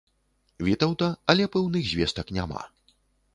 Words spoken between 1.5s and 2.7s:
пэўных звестак няма.